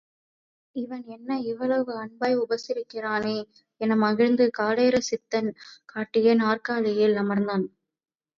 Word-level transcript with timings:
இவன் 0.75 1.03
என்ன 1.07 1.39
இவ்வளவு 1.41 1.91
அன்பாய் 1.97 2.37
உபசரிக்கின்றனனே 2.37 3.35
என 3.81 3.95
மகிழ்ந்து 3.95 4.47
கடோர 4.59 4.97
சித்தன் 5.09 5.51
காட்டிய 5.85 6.33
நாற்காலியில் 6.35 7.15
அமர்ந்தனன். 7.15 7.67